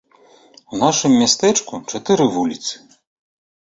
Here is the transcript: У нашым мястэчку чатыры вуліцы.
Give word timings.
У 0.71 0.79
нашым 0.85 1.11
мястэчку 1.21 1.73
чатыры 1.95 2.25
вуліцы. 2.41 2.73